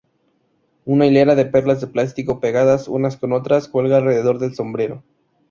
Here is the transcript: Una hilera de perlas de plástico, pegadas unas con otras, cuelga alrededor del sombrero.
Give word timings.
Una 0.83 1.05
hilera 1.05 1.35
de 1.35 1.45
perlas 1.45 1.79
de 1.79 1.85
plástico, 1.85 2.39
pegadas 2.39 2.87
unas 2.87 3.17
con 3.17 3.33
otras, 3.33 3.67
cuelga 3.67 3.97
alrededor 3.97 4.39
del 4.39 4.55
sombrero. 4.55 5.03